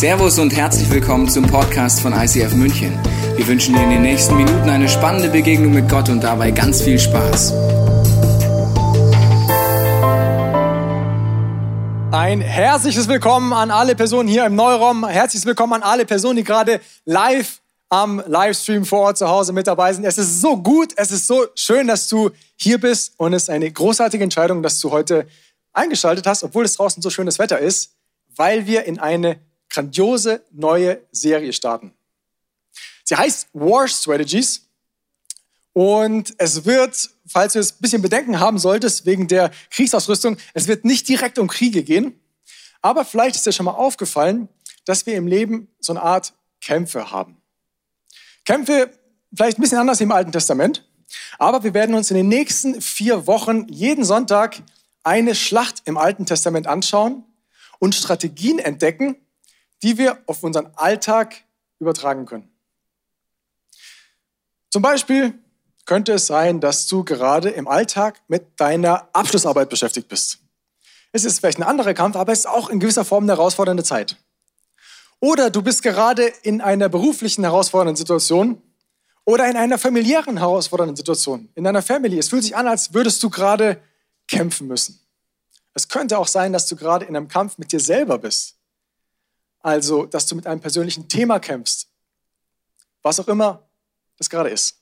[0.00, 2.98] Servus und herzlich willkommen zum Podcast von ICF München.
[3.36, 6.80] Wir wünschen dir in den nächsten Minuten eine spannende Begegnung mit Gott und dabei ganz
[6.80, 7.52] viel Spaß.
[12.12, 15.06] Ein herzliches Willkommen an alle Personen hier im Neuraum.
[15.06, 19.66] Herzliches Willkommen an alle Personen, die gerade live am Livestream vor Ort zu Hause mit
[19.66, 20.06] dabei sind.
[20.06, 23.50] Es ist so gut, es ist so schön, dass du hier bist und es ist
[23.50, 25.26] eine großartige Entscheidung, dass du heute
[25.74, 27.92] eingeschaltet hast, obwohl es draußen so schönes Wetter ist,
[28.34, 29.38] weil wir in eine
[29.70, 31.94] grandiose neue Serie starten.
[33.04, 34.68] Sie heißt War Strategies
[35.72, 40.66] und es wird, falls du es ein bisschen Bedenken haben solltest, wegen der Kriegsausrüstung, es
[40.66, 42.20] wird nicht direkt um Kriege gehen,
[42.82, 44.48] aber vielleicht ist dir schon mal aufgefallen,
[44.84, 47.40] dass wir im Leben so eine Art Kämpfe haben.
[48.44, 48.90] Kämpfe
[49.34, 50.86] vielleicht ein bisschen anders im Alten Testament,
[51.38, 54.62] aber wir werden uns in den nächsten vier Wochen jeden Sonntag
[55.02, 57.24] eine Schlacht im Alten Testament anschauen
[57.78, 59.16] und Strategien entdecken,
[59.82, 61.44] die wir auf unseren Alltag
[61.78, 62.50] übertragen können.
[64.70, 65.34] Zum Beispiel
[65.84, 70.38] könnte es sein, dass du gerade im Alltag mit deiner Abschlussarbeit beschäftigt bist.
[71.12, 73.82] Es ist vielleicht ein anderer Kampf, aber es ist auch in gewisser Form eine herausfordernde
[73.82, 74.16] Zeit.
[75.18, 78.62] Oder du bist gerade in einer beruflichen herausfordernden Situation
[79.24, 82.18] oder in einer familiären herausfordernden Situation, in deiner Family.
[82.18, 83.82] Es fühlt sich an, als würdest du gerade
[84.28, 85.00] kämpfen müssen.
[85.74, 88.59] Es könnte auch sein, dass du gerade in einem Kampf mit dir selber bist.
[89.60, 91.88] Also, dass du mit einem persönlichen Thema kämpfst.
[93.02, 93.68] Was auch immer
[94.16, 94.80] das gerade ist.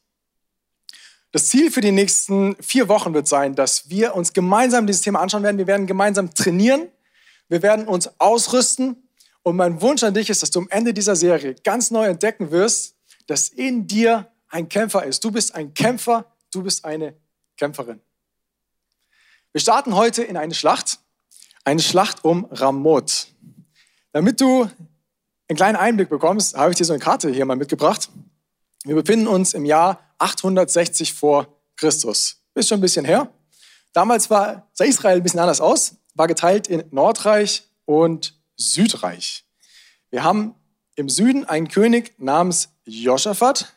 [1.30, 5.20] Das Ziel für die nächsten vier Wochen wird sein, dass wir uns gemeinsam dieses Thema
[5.20, 5.58] anschauen werden.
[5.58, 6.88] Wir werden gemeinsam trainieren.
[7.48, 9.08] Wir werden uns ausrüsten.
[9.42, 12.50] Und mein Wunsch an dich ist, dass du am Ende dieser Serie ganz neu entdecken
[12.50, 15.22] wirst, dass in dir ein Kämpfer ist.
[15.22, 17.14] Du bist ein Kämpfer, du bist eine
[17.56, 18.00] Kämpferin.
[19.52, 20.98] Wir starten heute in eine Schlacht,
[21.64, 23.28] eine Schlacht um Ramoth.
[24.12, 24.62] Damit du
[25.48, 28.10] einen kleinen Einblick bekommst, habe ich dir so eine Karte hier mal mitgebracht.
[28.84, 32.42] Wir befinden uns im Jahr 860 vor Christus.
[32.54, 33.32] Ist schon ein bisschen her.
[33.92, 39.44] Damals war, sah Israel ein bisschen anders aus, war geteilt in Nordreich und Südreich.
[40.10, 40.54] Wir haben
[40.96, 43.74] im Süden einen König namens Joschafat,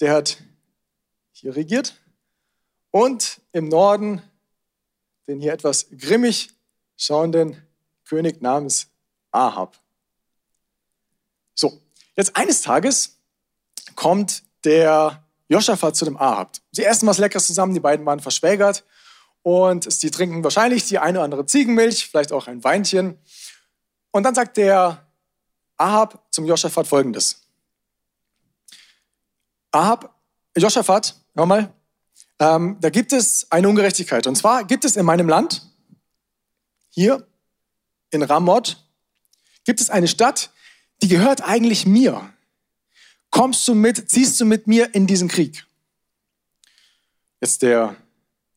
[0.00, 0.38] der hat
[1.32, 1.94] hier regiert.
[2.90, 4.20] Und im Norden
[5.26, 6.50] den hier etwas grimmig
[6.96, 7.56] schauenden
[8.04, 8.88] König namens
[9.32, 9.76] Ahab.
[11.54, 11.80] So,
[12.16, 13.18] jetzt eines Tages
[13.96, 16.52] kommt der Joschafat zu dem Ahab.
[16.70, 18.84] Sie essen was Leckeres zusammen, die beiden waren verschwägert
[19.42, 23.18] und sie trinken wahrscheinlich die eine oder andere Ziegenmilch, vielleicht auch ein Weinchen.
[24.12, 25.06] Und dann sagt der
[25.76, 27.42] Ahab zum Joschafat folgendes.
[29.72, 30.14] Ahab,
[30.56, 31.72] Joschafat, hör mal,
[32.38, 34.26] ähm, da gibt es eine Ungerechtigkeit.
[34.26, 35.66] Und zwar gibt es in meinem Land,
[36.90, 37.26] hier
[38.10, 38.81] in Ramoth,
[39.64, 40.50] gibt es eine Stadt,
[41.02, 42.32] die gehört eigentlich mir.
[43.30, 45.64] Kommst du mit, ziehst du mit mir in diesen Krieg?
[47.40, 47.96] Jetzt der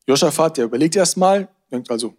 [0.06, 2.14] Joschafat, der überlegt erstmal, denkt also,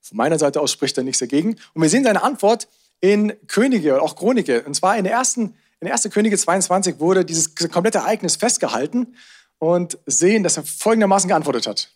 [0.00, 1.56] von meiner Seite aus spricht er nichts dagegen.
[1.74, 2.68] Und wir sehen seine Antwort
[3.00, 4.62] in Könige, auch Chronike.
[4.64, 6.08] Und zwar in der ersten, in 1.
[6.10, 9.14] Könige 22 wurde dieses komplette Ereignis festgehalten
[9.58, 11.90] und sehen, dass er folgendermaßen geantwortet hat.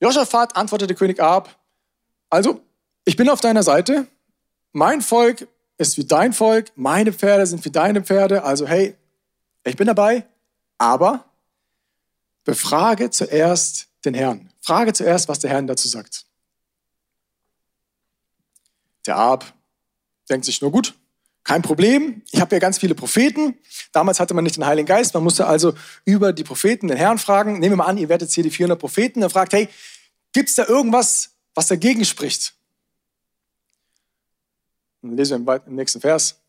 [0.00, 1.56] Joschafat antwortete König Ahab,
[2.30, 2.60] also,
[3.04, 4.08] ich bin auf deiner Seite,
[4.74, 5.48] mein Volk
[5.78, 8.96] ist wie dein Volk, meine Pferde sind wie deine Pferde, also hey,
[9.64, 10.26] ich bin dabei,
[10.78, 11.24] aber
[12.44, 14.50] befrage zuerst den Herrn.
[14.60, 16.26] Frage zuerst, was der Herr dazu sagt.
[19.06, 19.52] Der Ahab
[20.28, 20.94] denkt sich nur gut,
[21.44, 23.58] kein Problem, ich habe ja ganz viele Propheten.
[23.92, 25.74] Damals hatte man nicht den Heiligen Geist, man musste also
[26.04, 27.60] über die Propheten den Herrn fragen.
[27.60, 29.22] Nehmen wir mal an, ihr werdet hier die 400 Propheten.
[29.22, 29.68] Er fragt, hey,
[30.32, 32.54] gibt es da irgendwas, was dagegen spricht?
[35.10, 36.40] Dann lesen wir im nächsten Vers.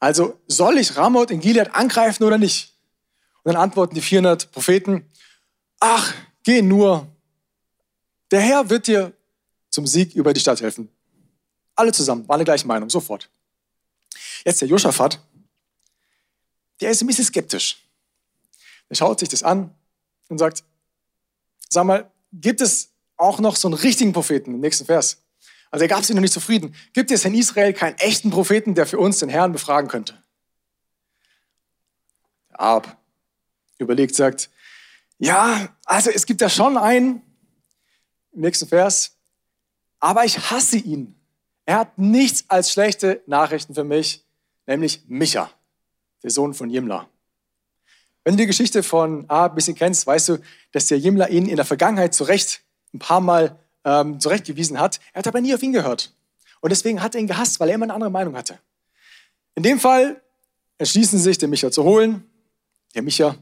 [0.00, 2.76] Also, soll ich Ramoth in Gilead angreifen oder nicht?
[3.42, 5.10] Und dann antworten die 400 Propheten,
[5.80, 7.08] ach, geh nur.
[8.30, 9.12] Der Herr wird dir
[9.70, 10.88] zum Sieg über die Stadt helfen.
[11.74, 13.30] Alle zusammen, waren der gleichen Meinung, sofort.
[14.44, 15.20] Jetzt der Josaphat,
[16.80, 17.84] der ist ein bisschen skeptisch.
[18.88, 19.74] Er schaut sich das an
[20.28, 20.64] und sagt,
[21.68, 25.22] sag mal, gibt es auch noch so einen richtigen Propheten im nächsten Vers?
[25.70, 26.74] Also er gab sich noch nicht zufrieden.
[26.92, 30.22] Gibt es in Israel keinen echten Propheten, der für uns den Herrn befragen könnte?
[32.50, 32.96] Der Ab
[33.78, 34.50] überlegt, sagt,
[35.18, 37.22] ja, also es gibt ja schon einen,
[38.32, 39.16] im nächsten Vers,
[40.00, 41.14] aber ich hasse ihn.
[41.64, 44.24] Er hat nichts als schlechte Nachrichten für mich,
[44.66, 45.50] nämlich Micha,
[46.22, 47.08] der Sohn von Jimla.
[48.24, 50.38] Wenn du die Geschichte von A ein bisschen kennst, weißt du,
[50.72, 52.62] dass der Jimla ihn in der Vergangenheit zu Recht
[52.92, 55.00] ein paar Mal ähm, zurechtgewiesen hat.
[55.12, 56.12] Er hat aber nie auf ihn gehört.
[56.60, 58.58] Und deswegen hat er ihn gehasst, weil er immer eine andere Meinung hatte.
[59.54, 60.20] In dem Fall
[60.78, 62.24] entschließen sie sich, den Micha zu holen.
[62.94, 63.36] Der Micha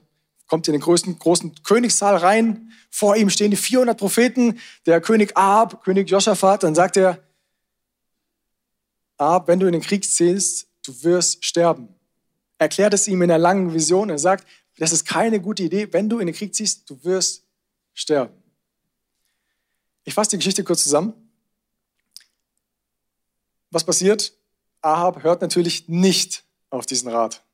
[0.47, 2.73] kommt in den größten, großen Königssaal rein.
[2.91, 6.63] Vor ihm stehen die 400 Propheten, der König Ahab, König Joschafat.
[6.63, 7.23] Dann sagt er,
[9.19, 11.89] Ahab, wenn du in den Krieg ziehst, du wirst sterben.
[12.59, 14.11] Er erklärt es ihm in einer langen Vision.
[14.11, 14.47] Er sagt,
[14.79, 15.93] das ist keine gute Idee.
[15.93, 17.45] Wenn du in den Krieg ziehst, du wirst
[17.95, 18.35] sterben.
[20.07, 21.13] Ich fasse die Geschichte kurz zusammen.
[23.71, 24.33] Was passiert?
[24.81, 27.45] Ahab hört natürlich nicht auf diesen Rat.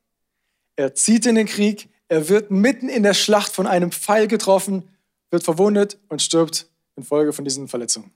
[0.76, 4.88] Er zieht in den Krieg, er wird mitten in der Schlacht von einem Pfeil getroffen,
[5.30, 8.12] wird verwundet und stirbt infolge von diesen Verletzungen.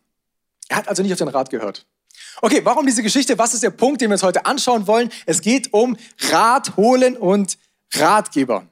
[0.68, 1.86] Er hat also nicht auf den Rat gehört.
[2.42, 3.38] Okay, warum diese Geschichte?
[3.38, 5.10] Was ist der Punkt, den wir uns heute anschauen wollen?
[5.24, 5.96] Es geht um
[6.28, 7.56] Rat holen und
[7.94, 8.68] Ratgeber.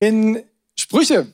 [0.00, 0.44] In
[0.76, 1.32] Sprüche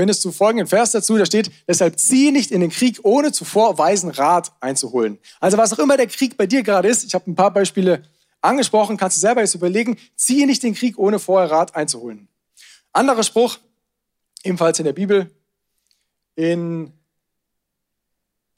[0.00, 3.76] findest du folgenden Vers dazu, da steht, deshalb zieh nicht in den Krieg, ohne zuvor
[3.76, 5.18] weisen Rat einzuholen.
[5.40, 8.02] Also was auch immer der Krieg bei dir gerade ist, ich habe ein paar Beispiele
[8.40, 12.28] angesprochen, kannst du selber jetzt überlegen, ziehe nicht den Krieg, ohne vorher Rat einzuholen.
[12.94, 13.58] Anderer Spruch,
[14.42, 15.30] ebenfalls in der Bibel,
[16.34, 16.90] in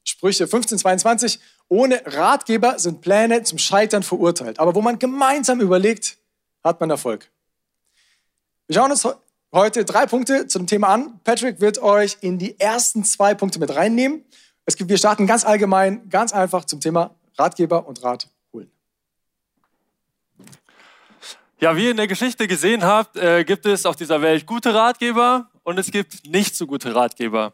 [0.05, 4.61] Sprüche 15, 22, ohne Ratgeber sind Pläne zum Scheitern verurteilt.
[4.61, 6.19] Aber wo man gemeinsam überlegt,
[6.63, 7.29] hat man Erfolg.
[8.69, 9.09] Wir schauen uns
[9.53, 11.21] heute drei Punkte zu dem Thema an.
[11.25, 14.25] Patrick wird euch in die ersten zwei Punkte mit reinnehmen.
[14.65, 18.71] Es gibt, wir starten ganz allgemein, ganz einfach zum Thema Ratgeber und Rat holen.
[21.61, 24.75] Ja, wie ihr in der Geschichte gesehen habt, äh, gibt es auf dieser Welt gute
[24.75, 27.53] Ratgeber und es gibt nicht so gute Ratgeber.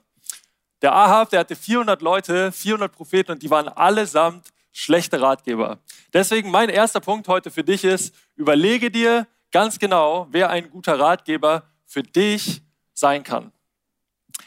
[0.81, 5.79] Der Ahab, der hatte 400 Leute, 400 Propheten und die waren allesamt schlechte Ratgeber.
[6.13, 11.01] Deswegen mein erster Punkt heute für dich ist, überlege dir ganz genau, wer ein guter
[11.01, 12.63] Ratgeber für dich
[12.95, 13.51] sein kann.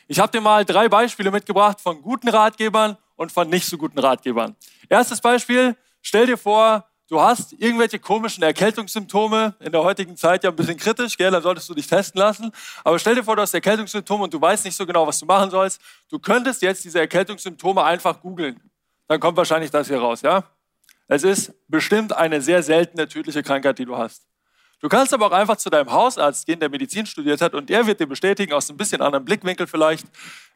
[0.07, 3.99] Ich habe dir mal drei Beispiele mitgebracht von guten Ratgebern und von nicht so guten
[3.99, 4.55] Ratgebern.
[4.87, 10.49] Erstes Beispiel, stell dir vor, du hast irgendwelche komischen Erkältungssymptome, in der heutigen Zeit ja
[10.49, 12.51] ein bisschen kritisch, gell, da solltest du dich testen lassen.
[12.83, 15.25] Aber stell dir vor, du hast Erkältungssymptome und du weißt nicht so genau, was du
[15.25, 15.81] machen sollst.
[16.09, 18.59] Du könntest jetzt diese Erkältungssymptome einfach googeln.
[19.07, 20.43] Dann kommt wahrscheinlich das hier raus, ja?
[21.07, 24.30] Es ist bestimmt eine sehr seltene tödliche Krankheit, die du hast.
[24.81, 27.85] Du kannst aber auch einfach zu deinem Hausarzt gehen, der Medizin studiert hat, und er
[27.85, 30.07] wird dir bestätigen, aus ein bisschen anderen Blickwinkel vielleicht,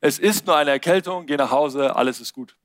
[0.01, 2.56] es ist nur eine Erkältung, geh nach Hause, alles ist gut.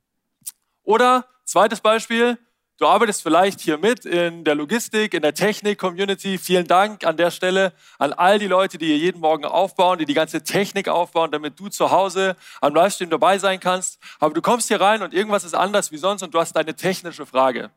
[0.83, 2.39] Oder, zweites Beispiel,
[2.79, 6.39] du arbeitest vielleicht hier mit in der Logistik, in der Technik-Community.
[6.39, 10.05] Vielen Dank an der Stelle an all die Leute, die hier jeden Morgen aufbauen, die
[10.05, 13.99] die ganze Technik aufbauen, damit du zu Hause am Livestream dabei sein kannst.
[14.19, 16.75] Aber du kommst hier rein und irgendwas ist anders wie sonst und du hast eine
[16.75, 17.69] technische Frage.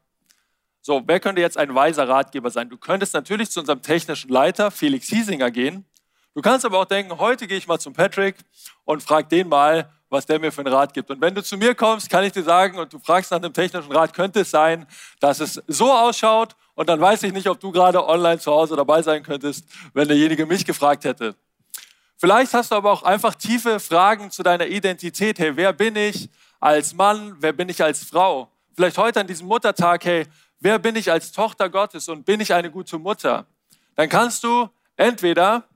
[0.86, 2.68] So, wer könnte jetzt ein weiser Ratgeber sein?
[2.68, 5.86] Du könntest natürlich zu unserem technischen Leiter, Felix Hiesinger, gehen.
[6.34, 8.36] Du kannst aber auch denken, heute gehe ich mal zum Patrick
[8.84, 11.10] und frage den mal, was der mir für einen Rat gibt.
[11.10, 13.54] Und wenn du zu mir kommst, kann ich dir sagen, und du fragst nach einem
[13.54, 14.86] technischen Rat, könnte es sein,
[15.20, 18.76] dass es so ausschaut und dann weiß ich nicht, ob du gerade online zu Hause
[18.76, 19.64] dabei sein könntest,
[19.94, 21.34] wenn derjenige mich gefragt hätte.
[22.18, 25.38] Vielleicht hast du aber auch einfach tiefe Fragen zu deiner Identität.
[25.38, 26.28] Hey, wer bin ich
[26.60, 27.36] als Mann?
[27.40, 28.50] Wer bin ich als Frau?
[28.76, 30.26] Vielleicht heute an diesem Muttertag, hey,
[30.64, 33.46] wer bin ich als Tochter Gottes und bin ich eine gute Mutter,
[33.96, 35.68] dann kannst du entweder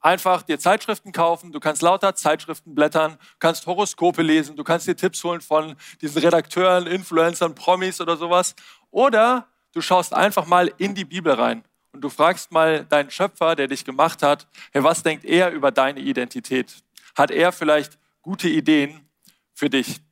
[0.00, 4.94] einfach dir Zeitschriften kaufen, du kannst lauter Zeitschriften blättern, kannst Horoskope lesen, du kannst dir
[4.94, 8.54] Tipps holen von diesen Redakteuren, Influencern, Promis oder sowas.
[8.92, 13.56] Oder du schaust einfach mal in die Bibel rein und du fragst mal deinen Schöpfer,
[13.56, 16.72] der dich gemacht hat, hey, was denkt er über deine Identität?
[17.16, 19.08] Hat er vielleicht gute Ideen
[19.54, 20.03] für dich?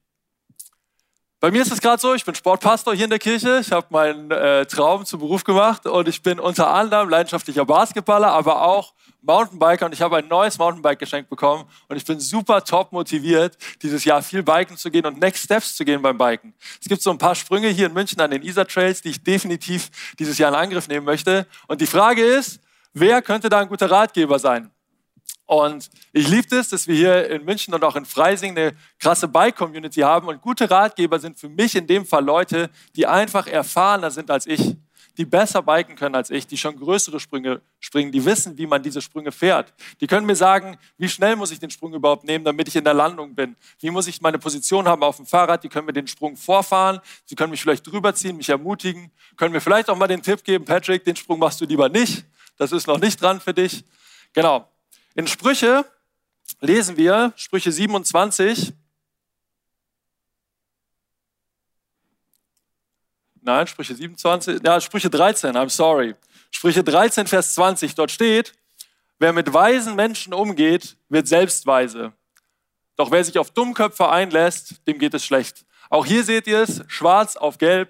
[1.42, 3.58] Bei mir ist es gerade so, ich bin Sportpastor hier in der Kirche.
[3.60, 8.28] Ich habe meinen äh, Traum zum Beruf gemacht und ich bin unter anderem leidenschaftlicher Basketballer,
[8.28, 12.62] aber auch Mountainbiker und ich habe ein neues Mountainbike geschenkt bekommen und ich bin super
[12.62, 16.54] top motiviert, dieses Jahr viel biken zu gehen und Next Steps zu gehen beim Biken.
[16.80, 19.24] Es gibt so ein paar Sprünge hier in München an den Isar Trails, die ich
[19.24, 21.48] definitiv dieses Jahr in Angriff nehmen möchte.
[21.66, 22.60] Und die Frage ist,
[22.92, 24.70] wer könnte da ein guter Ratgeber sein?
[25.52, 29.28] Und ich liebe es, dass wir hier in München und auch in Freising eine krasse
[29.28, 30.28] Bike-Community haben.
[30.28, 34.46] Und gute Ratgeber sind für mich in dem Fall Leute, die einfach erfahrener sind als
[34.46, 34.74] ich,
[35.18, 38.82] die besser biken können als ich, die schon größere Sprünge springen, die wissen, wie man
[38.82, 39.74] diese Sprünge fährt.
[40.00, 42.84] Die können mir sagen, wie schnell muss ich den Sprung überhaupt nehmen, damit ich in
[42.84, 43.54] der Landung bin?
[43.78, 45.62] Wie muss ich meine Position haben auf dem Fahrrad?
[45.62, 46.98] Die können mir den Sprung vorfahren.
[47.26, 50.42] Sie können mich vielleicht drüber ziehen, mich ermutigen, können mir vielleicht auch mal den Tipp
[50.44, 52.24] geben, Patrick, den Sprung machst du lieber nicht.
[52.56, 53.84] Das ist noch nicht dran für dich.
[54.32, 54.71] Genau.
[55.14, 55.84] In Sprüche
[56.60, 58.72] lesen wir, Sprüche 27,
[63.44, 66.14] Nein, Sprüche 27, ja, Sprüche 13, I'm sorry.
[66.52, 68.52] Sprüche 13, Vers 20, dort steht,
[69.18, 72.12] wer mit weisen Menschen umgeht, wird selbst weise.
[72.94, 75.66] Doch wer sich auf Dummköpfe einlässt, dem geht es schlecht.
[75.90, 77.88] Auch hier seht ihr es, schwarz auf gelb.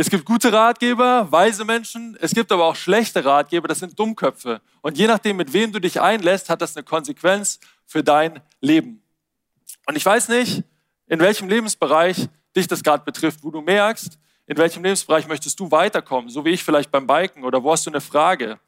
[0.00, 4.60] Es gibt gute Ratgeber, weise Menschen, es gibt aber auch schlechte Ratgeber, das sind Dummköpfe.
[4.80, 9.02] Und je nachdem, mit wem du dich einlässt, hat das eine Konsequenz für dein Leben.
[9.86, 10.62] Und ich weiß nicht,
[11.08, 15.68] in welchem Lebensbereich dich das gerade betrifft, wo du merkst, in welchem Lebensbereich möchtest du
[15.72, 18.60] weiterkommen, so wie ich vielleicht beim Biken oder wo hast du eine Frage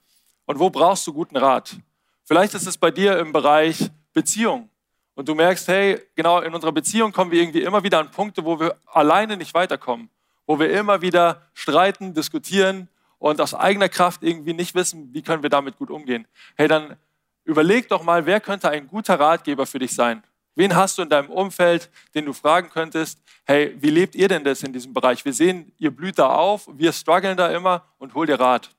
[0.47, 1.77] und wo brauchst du guten Rat.
[2.25, 4.69] Vielleicht ist es bei dir im Bereich Beziehung
[5.15, 8.45] und du merkst, hey, genau in unserer Beziehung kommen wir irgendwie immer wieder an Punkte,
[8.45, 10.11] wo wir alleine nicht weiterkommen
[10.51, 12.89] wo wir immer wieder streiten, diskutieren
[13.21, 16.27] und aus eigener Kraft irgendwie nicht wissen, wie können wir damit gut umgehen.
[16.57, 16.97] Hey, dann
[17.45, 20.25] überleg doch mal, wer könnte ein guter Ratgeber für dich sein?
[20.57, 24.43] Wen hast du in deinem Umfeld, den du fragen könntest, hey, wie lebt ihr denn
[24.43, 25.25] das in diesem Bereich?
[25.25, 28.71] Wir sehen, ihr blüht da auf, wir strugglen da immer und hol dir Rat.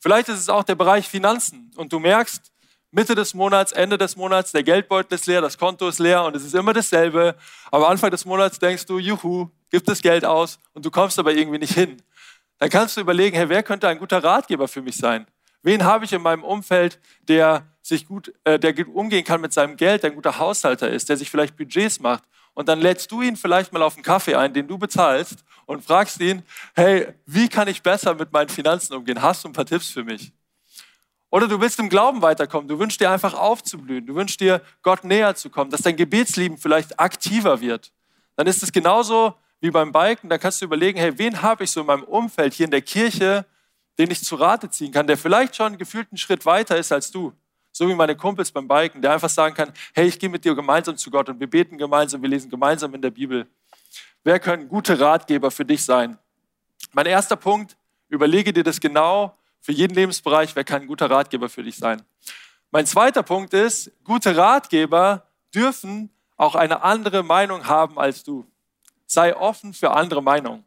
[0.00, 2.52] Vielleicht ist es auch der Bereich Finanzen und du merkst,
[2.90, 6.36] Mitte des Monats, Ende des Monats, der Geldbeutel ist leer, das Konto ist leer und
[6.36, 7.34] es ist immer dasselbe.
[7.70, 11.32] Aber Anfang des Monats denkst du, juhu, gib das Geld aus und du kommst aber
[11.32, 12.00] irgendwie nicht hin.
[12.58, 15.26] Dann kannst du überlegen, hey, wer könnte ein guter Ratgeber für mich sein?
[15.64, 19.76] Wen habe ich in meinem Umfeld, der sich gut, äh, der umgehen kann mit seinem
[19.76, 22.22] Geld, der ein guter Haushalter ist, der sich vielleicht Budgets macht?
[22.52, 25.84] Und dann lädst du ihn vielleicht mal auf einen Kaffee ein, den du bezahlst und
[25.84, 26.44] fragst ihn,
[26.76, 29.20] hey, wie kann ich besser mit meinen Finanzen umgehen?
[29.20, 30.30] Hast du ein paar Tipps für mich?
[31.30, 32.68] Oder du willst im Glauben weiterkommen.
[32.68, 34.06] Du wünschst dir einfach aufzublühen.
[34.06, 37.90] Du wünschst dir, Gott näher zu kommen, dass dein Gebetsleben vielleicht aktiver wird.
[38.36, 40.28] Dann ist es genauso wie beim Biken.
[40.28, 42.82] Da kannst du überlegen, hey, wen habe ich so in meinem Umfeld hier in der
[42.82, 43.44] Kirche,
[43.98, 47.10] den ich zu Rate ziehen kann, der vielleicht schon gefühlt einen Schritt weiter ist als
[47.10, 47.32] du.
[47.72, 50.54] So wie meine Kumpels beim Biken, der einfach sagen kann, hey, ich gehe mit dir
[50.54, 53.46] gemeinsam zu Gott und wir beten gemeinsam, wir lesen gemeinsam in der Bibel.
[54.22, 56.18] Wer können gute Ratgeber für dich sein?
[56.92, 57.76] Mein erster Punkt,
[58.08, 62.02] überlege dir das genau für jeden Lebensbereich, wer kann ein guter Ratgeber für dich sein?
[62.70, 68.46] Mein zweiter Punkt ist, gute Ratgeber dürfen auch eine andere Meinung haben als du.
[69.14, 70.64] Sei offen für andere Meinungen.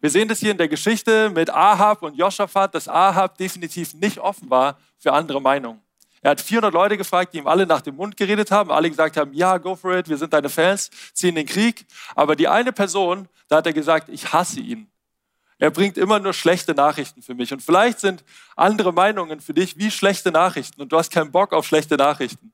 [0.00, 4.18] Wir sehen das hier in der Geschichte mit Ahab und Joschafat, dass Ahab definitiv nicht
[4.18, 5.82] offen war für andere Meinungen.
[6.22, 9.18] Er hat 400 Leute gefragt, die ihm alle nach dem Mund geredet haben, alle gesagt
[9.18, 11.84] haben, ja, go for it, wir sind deine Fans, ziehen den Krieg.
[12.14, 14.90] Aber die eine Person, da hat er gesagt, ich hasse ihn.
[15.58, 17.52] Er bringt immer nur schlechte Nachrichten für mich.
[17.52, 18.24] Und vielleicht sind
[18.56, 22.50] andere Meinungen für dich wie schlechte Nachrichten und du hast keinen Bock auf schlechte Nachrichten.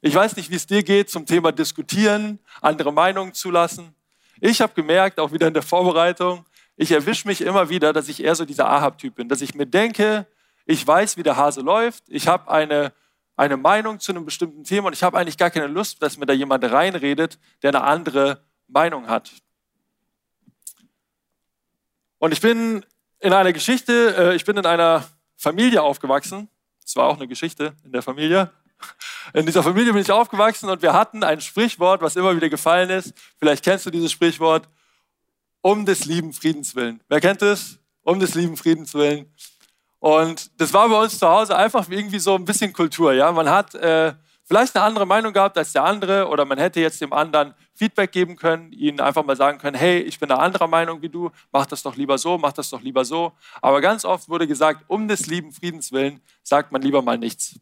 [0.00, 3.96] Ich weiß nicht, wie es dir geht zum Thema diskutieren, andere Meinungen zulassen.
[4.40, 6.44] Ich habe gemerkt, auch wieder in der Vorbereitung,
[6.76, 9.66] ich erwische mich immer wieder, dass ich eher so dieser Ahab-Typ bin, dass ich mir
[9.66, 10.26] denke,
[10.66, 12.92] ich weiß, wie der Hase läuft, ich habe eine,
[13.36, 16.26] eine Meinung zu einem bestimmten Thema und ich habe eigentlich gar keine Lust, dass mir
[16.26, 19.30] da jemand reinredet, der eine andere Meinung hat.
[22.18, 22.84] Und ich bin
[23.20, 25.04] in einer Geschichte, äh, ich bin in einer
[25.36, 26.48] Familie aufgewachsen.
[26.84, 28.50] Es war auch eine Geschichte in der Familie.
[29.34, 32.90] In dieser Familie bin ich aufgewachsen und wir hatten ein Sprichwort, was immer wieder gefallen
[32.90, 33.12] ist.
[33.38, 34.68] Vielleicht kennst du dieses Sprichwort.
[35.62, 37.00] Um des lieben Friedens willen.
[37.08, 37.78] Wer kennt es?
[38.02, 39.32] Um des lieben Friedens willen.
[39.98, 43.14] Und das war bei uns zu Hause einfach irgendwie so ein bisschen Kultur.
[43.14, 44.12] Ja, man hat äh,
[44.44, 48.12] vielleicht eine andere Meinung gehabt als der andere oder man hätte jetzt dem anderen Feedback
[48.12, 51.30] geben können, ihnen einfach mal sagen können, hey, ich bin eine andere Meinung wie du,
[51.50, 53.32] mach das doch lieber so, mach das doch lieber so.
[53.62, 57.58] Aber ganz oft wurde gesagt, um des lieben Friedens willen sagt man lieber mal nichts.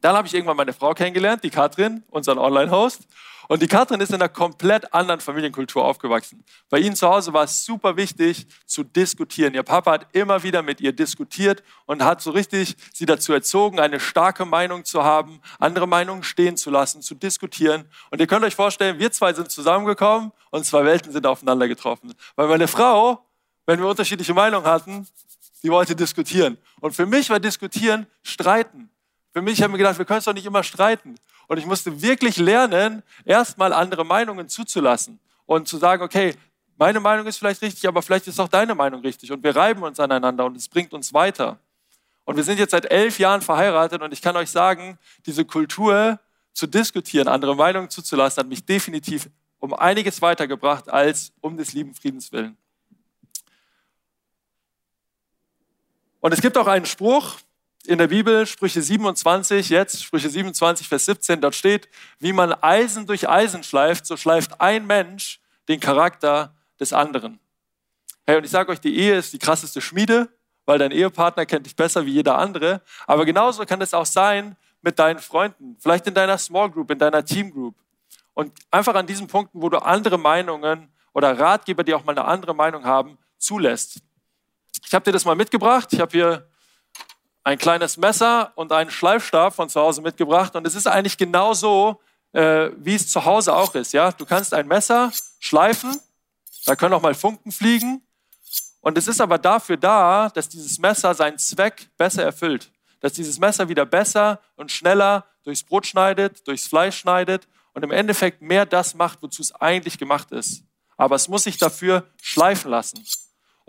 [0.00, 3.06] Dann habe ich irgendwann meine Frau kennengelernt, die Katrin, unseren Online-Host.
[3.50, 6.44] Und die Katrin ist in einer komplett anderen Familienkultur aufgewachsen.
[6.68, 9.54] Bei ihnen zu Hause war es super wichtig zu diskutieren.
[9.54, 13.80] Ihr Papa hat immer wieder mit ihr diskutiert und hat so richtig sie dazu erzogen,
[13.80, 17.88] eine starke Meinung zu haben, andere Meinungen stehen zu lassen, zu diskutieren.
[18.12, 22.14] Und ihr könnt euch vorstellen, wir zwei sind zusammengekommen und zwei Welten sind aufeinander getroffen.
[22.36, 23.26] Weil meine Frau,
[23.66, 25.08] wenn wir unterschiedliche Meinungen hatten,
[25.64, 26.56] die wollte diskutieren.
[26.78, 28.90] Und für mich war diskutieren streiten.
[29.32, 31.14] Für mich haben wir gedacht, wir können es doch nicht immer streiten.
[31.46, 36.34] Und ich musste wirklich lernen, erstmal andere Meinungen zuzulassen und zu sagen, okay,
[36.76, 39.30] meine Meinung ist vielleicht richtig, aber vielleicht ist auch deine Meinung richtig.
[39.32, 41.58] Und wir reiben uns aneinander und es bringt uns weiter.
[42.24, 46.18] Und wir sind jetzt seit elf Jahren verheiratet und ich kann euch sagen, diese Kultur
[46.52, 51.94] zu diskutieren, andere Meinungen zuzulassen, hat mich definitiv um einiges weitergebracht als um des lieben
[51.94, 52.56] Friedens willen.
[56.20, 57.36] Und es gibt auch einen Spruch,
[57.86, 63.06] in der Bibel, Sprüche 27, jetzt Sprüche 27, Vers 17, dort steht, wie man Eisen
[63.06, 67.40] durch Eisen schleift, so schleift ein Mensch den Charakter des anderen.
[68.26, 70.28] Hey, und ich sage euch, die Ehe ist die krasseste Schmiede,
[70.66, 72.82] weil dein Ehepartner kennt dich besser wie jeder andere.
[73.06, 76.98] Aber genauso kann es auch sein mit deinen Freunden, vielleicht in deiner Small Group, in
[76.98, 77.74] deiner Team Group.
[78.34, 82.24] Und einfach an diesen Punkten, wo du andere Meinungen oder Ratgeber, die auch mal eine
[82.24, 84.00] andere Meinung haben, zulässt.
[84.86, 85.92] Ich habe dir das mal mitgebracht.
[85.92, 86.49] Ich habe hier
[87.44, 90.54] ein kleines Messer und einen Schleifstab von zu Hause mitgebracht.
[90.56, 92.00] Und es ist eigentlich genau so,
[92.32, 93.92] äh, wie es zu Hause auch ist.
[93.92, 95.98] Ja, du kannst ein Messer schleifen,
[96.66, 98.02] da können auch mal Funken fliegen.
[98.80, 102.70] Und es ist aber dafür da, dass dieses Messer seinen Zweck besser erfüllt.
[103.00, 107.90] Dass dieses Messer wieder besser und schneller durchs Brot schneidet, durchs Fleisch schneidet und im
[107.90, 110.64] Endeffekt mehr das macht, wozu es eigentlich gemacht ist.
[110.96, 113.04] Aber es muss sich dafür schleifen lassen.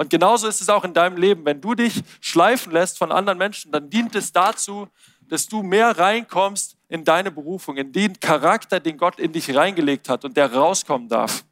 [0.01, 1.45] Und genauso ist es auch in deinem Leben.
[1.45, 4.87] Wenn du dich schleifen lässt von anderen Menschen, dann dient es dazu,
[5.29, 10.09] dass du mehr reinkommst in deine Berufung, in den Charakter, den Gott in dich reingelegt
[10.09, 11.43] hat und der rauskommen darf.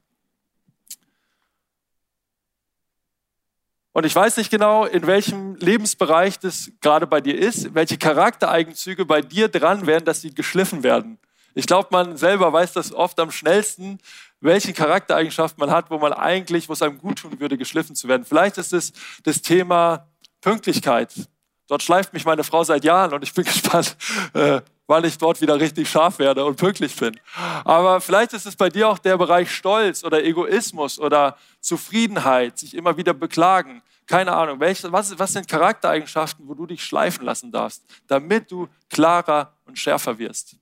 [3.91, 9.06] Und ich weiß nicht genau, in welchem Lebensbereich das gerade bei dir ist, welche Charaktereigenzüge
[9.06, 11.20] bei dir dran wären, dass sie geschliffen werden.
[11.53, 14.00] Ich glaube, man selber weiß das oft am schnellsten,
[14.41, 18.08] welche Charaktereigenschaften man hat, wo man eigentlich, wo es einem gut tun würde, geschliffen zu
[18.08, 18.25] werden.
[18.25, 18.93] Vielleicht ist es
[19.24, 20.08] das Thema
[20.41, 21.13] Pünktlichkeit.
[21.67, 23.96] Dort schleift mich meine Frau seit Jahren und ich bin gespannt,
[24.34, 27.19] äh, wann ich dort wieder richtig scharf werde und pünktlich bin.
[27.63, 32.75] Aber vielleicht ist es bei dir auch der Bereich Stolz oder Egoismus oder Zufriedenheit, sich
[32.75, 33.84] immer wieder beklagen.
[34.08, 38.67] Keine Ahnung, welche, was, was sind Charaktereigenschaften, wo du dich schleifen lassen darfst, damit du
[38.89, 40.55] klarer und schärfer wirst.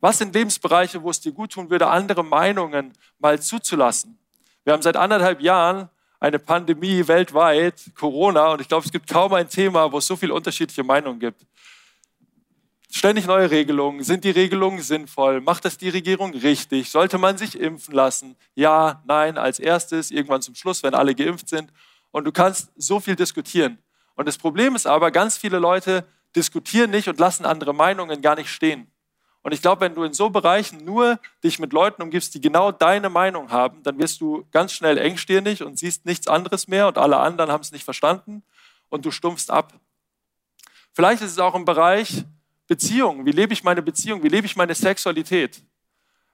[0.00, 4.18] Was sind Lebensbereiche, wo es dir gut tun würde, andere Meinungen mal zuzulassen?
[4.64, 5.90] Wir haben seit anderthalb Jahren
[6.20, 10.16] eine Pandemie weltweit, Corona, und ich glaube, es gibt kaum ein Thema, wo es so
[10.16, 11.46] viele unterschiedliche Meinungen gibt.
[12.92, 14.02] Ständig neue Regelungen.
[14.02, 15.40] Sind die Regelungen sinnvoll?
[15.40, 16.90] Macht das die Regierung richtig?
[16.90, 18.36] Sollte man sich impfen lassen?
[18.54, 21.72] Ja, nein, als erstes, irgendwann zum Schluss, wenn alle geimpft sind.
[22.10, 23.78] Und du kannst so viel diskutieren.
[24.16, 26.04] Und das Problem ist aber, ganz viele Leute
[26.34, 28.89] diskutieren nicht und lassen andere Meinungen gar nicht stehen.
[29.42, 32.72] Und ich glaube, wenn du in so Bereichen nur dich mit Leuten umgibst, die genau
[32.72, 36.98] deine Meinung haben, dann wirst du ganz schnell engstirnig und siehst nichts anderes mehr und
[36.98, 38.42] alle anderen haben es nicht verstanden
[38.90, 39.72] und du stumpfst ab.
[40.92, 42.24] Vielleicht ist es auch im Bereich
[42.66, 43.24] Beziehungen.
[43.24, 44.22] Wie lebe ich meine Beziehung?
[44.22, 45.62] Wie lebe ich meine Sexualität?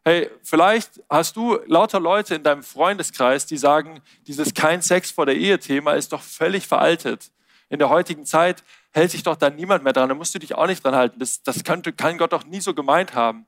[0.05, 5.27] Hey, vielleicht hast du lauter Leute in deinem Freundeskreis, die sagen, dieses kein Sex vor
[5.27, 7.31] der Ehe-Thema ist doch völlig veraltet.
[7.69, 10.09] In der heutigen Zeit hält sich doch da niemand mehr dran.
[10.09, 11.19] Da musst du dich auch nicht dran halten.
[11.19, 13.47] Das, das könnte, kann Gott doch nie so gemeint haben.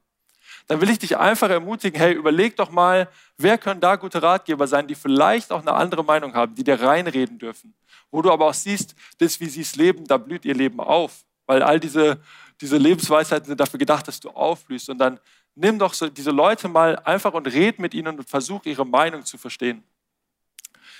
[0.67, 4.67] Dann will ich dich einfach ermutigen, hey, überleg doch mal, wer können da gute Ratgeber
[4.67, 7.75] sein, die vielleicht auch eine andere Meinung haben, die dir reinreden dürfen.
[8.11, 11.25] Wo du aber auch siehst, das, wie sie es leben, da blüht ihr Leben auf.
[11.47, 12.21] Weil all diese,
[12.61, 14.91] diese Lebensweisheiten sind dafür gedacht, dass du aufblühst.
[14.91, 15.21] Und dann
[15.55, 19.25] nimm doch so diese Leute mal einfach und red mit ihnen und versuch ihre Meinung
[19.25, 19.83] zu verstehen.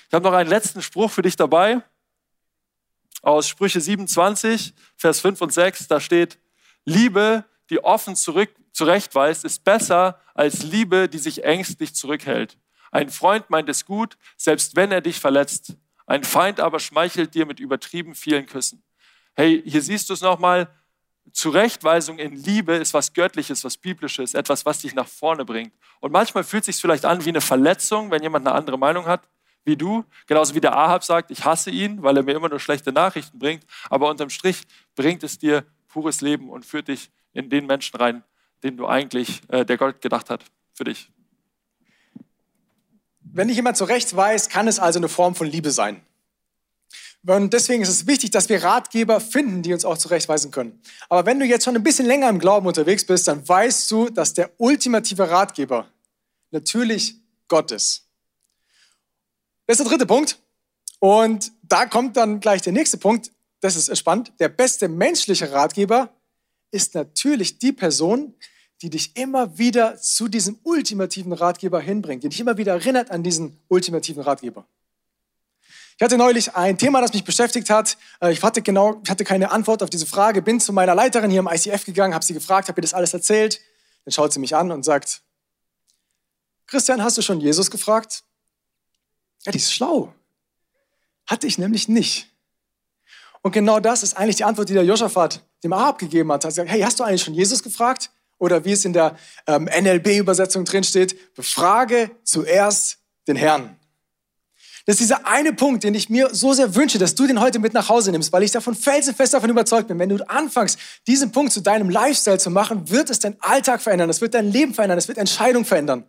[0.09, 1.83] Ich habe noch einen letzten Spruch für dich dabei
[3.23, 6.39] aus Sprüche 27, Vers 5 und 6, da steht,
[6.85, 12.57] Liebe, die offen zurück, zurechtweist, ist besser als Liebe, die sich ängstlich zurückhält.
[12.91, 15.77] Ein Freund meint es gut, selbst wenn er dich verletzt.
[16.07, 18.83] Ein Feind aber schmeichelt dir mit übertrieben vielen Küssen.
[19.35, 20.75] Hey, hier siehst du es nochmal.
[21.33, 25.75] Zurechtweisung in Liebe ist was Göttliches, was Biblisches, etwas, was dich nach vorne bringt.
[26.01, 29.05] Und manchmal fühlt es sich vielleicht an wie eine Verletzung, wenn jemand eine andere Meinung
[29.05, 29.29] hat
[29.69, 30.05] wie du.
[30.27, 33.39] Genauso wie der Ahab sagt, ich hasse ihn, weil er mir immer nur schlechte Nachrichten
[33.39, 33.65] bringt.
[33.89, 34.63] Aber unterm Strich
[34.97, 38.25] bringt es dir pures Leben und führt dich in den Menschen rein,
[38.65, 41.13] den du eigentlich, äh, der Gott gedacht hat für dich.
[43.21, 46.03] Wenn nicht jemand zurecht weiß, kann es also eine Form von Liebe sein.
[47.27, 50.81] Und deswegen ist es wichtig, dass wir Ratgeber finden, die uns auch zurechtweisen können.
[51.09, 54.09] Aber wenn du jetzt schon ein bisschen länger im Glauben unterwegs bist, dann weißt du,
[54.09, 55.89] dass der ultimative Ratgeber
[56.51, 57.17] natürlich
[57.49, 58.08] Gott ist.
[59.69, 60.39] Das ist der dritte Punkt.
[60.99, 63.31] Und da kommt dann gleich der nächste Punkt.
[63.61, 64.33] Das ist spannend.
[64.41, 66.09] Der beste menschliche Ratgeber
[66.71, 68.35] ist natürlich die Person,
[68.81, 73.23] die dich immer wieder zu diesem ultimativen Ratgeber hinbringt, die dich immer wieder erinnert an
[73.23, 74.67] diesen ultimativen Ratgeber.
[75.99, 77.99] Ich hatte neulich ein Thema, das mich beschäftigt hat.
[78.21, 81.31] Äh, ich hatte genau, ich hatte keine Antwort auf diese Frage, bin zu meiner Leiterin
[81.31, 83.61] hier im ICF gegangen, habe sie gefragt, habe ihr das alles erzählt.
[84.05, 85.21] Dann schaut sie mich an und sagt,
[86.67, 88.23] Christian, hast du schon Jesus gefragt?
[89.45, 90.15] Ja, die ist schlau.
[91.27, 92.29] Hatte ich nämlich nicht.
[93.43, 96.45] Und genau das ist eigentlich die Antwort, die der Josaphat dem Ahab gegeben hat.
[96.45, 98.11] Er hat gesagt, hey, hast du eigentlich schon Jesus gefragt?
[98.39, 103.79] Oder wie es in der ähm, NLB-Übersetzung drin steht, befrage zuerst den Herrn.
[104.87, 107.59] Das ist dieser eine Punkt, den ich mir so sehr wünsche, dass du den heute
[107.59, 109.99] mit nach Hause nimmst, weil ich davon felsenfest davon überzeugt bin.
[109.99, 114.09] Wenn du anfängst, diesen Punkt zu deinem Lifestyle zu machen, wird es deinen Alltag verändern,
[114.09, 116.05] es wird dein Leben verändern, es wird Entscheidungen verändern.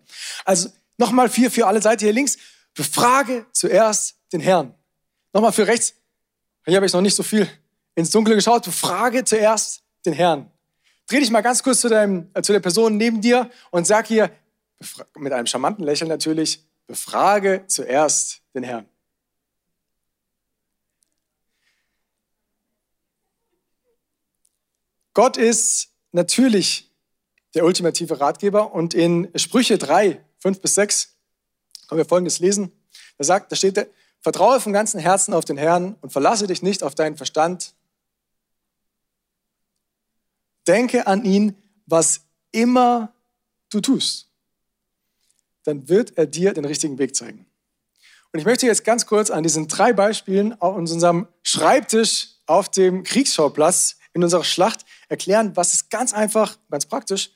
[0.46, 2.38] Also nochmal vier für alle Seite hier links.
[2.74, 4.74] Befrage zuerst den Herrn.
[5.34, 5.96] Nochmal für rechts.
[6.66, 7.50] Hier habe ich noch nicht so viel
[7.96, 8.64] ins Dunkle geschaut.
[8.64, 10.52] Befrage zuerst den Herrn.
[11.08, 14.10] Dreh dich mal ganz kurz zu, deinem, äh, zu der Person neben dir und sag
[14.12, 14.32] ihr,
[15.18, 18.88] mit einem charmanten Lächeln natürlich, befrage zuerst den Herrn.
[25.14, 26.90] Gott ist natürlich
[27.54, 28.74] der ultimative Ratgeber.
[28.74, 31.16] Und in Sprüche 3, 5 bis 6
[31.90, 32.72] können wir Folgendes lesen.
[33.18, 33.90] Da sagt, da steht,
[34.22, 37.74] vertraue vom ganzen Herzen auf den Herrn und verlasse dich nicht auf deinen Verstand.
[40.68, 41.56] Denke an ihn,
[41.88, 42.22] was
[42.52, 43.12] immer
[43.70, 44.28] du tust.
[45.64, 47.46] Dann wird er dir den richtigen Weg zeigen.
[48.32, 53.04] Und ich möchte jetzt ganz kurz an diesen drei Beispielen auf unserem Schreibtisch auf dem
[53.04, 57.32] Kriegsschauplatz in unserer Schlacht erklären, was es ganz einfach, ganz praktisch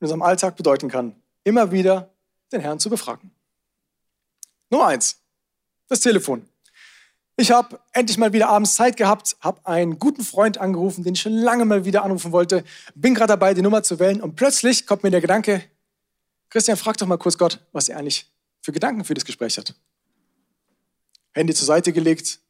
[0.00, 2.12] in unserem Alltag bedeuten kann, immer wieder
[2.50, 3.30] den Herrn zu befragen.
[4.74, 5.20] Nummer eins,
[5.88, 6.48] das Telefon.
[7.36, 11.20] Ich habe endlich mal wieder abends Zeit gehabt, habe einen guten Freund angerufen, den ich
[11.20, 12.64] schon lange mal wieder anrufen wollte,
[12.96, 15.62] bin gerade dabei, die Nummer zu wählen und plötzlich kommt mir der Gedanke,
[16.50, 18.28] Christian, frag doch mal kurz Gott, was er eigentlich
[18.62, 19.74] für Gedanken für das Gespräch hat.
[21.32, 22.40] Handy zur Seite gelegt.